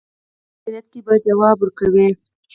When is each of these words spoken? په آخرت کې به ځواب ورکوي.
په 0.61 0.67
آخرت 0.69 0.85
کې 0.91 0.99
به 1.05 1.13
ځواب 1.25 1.57
ورکوي. 1.59 2.09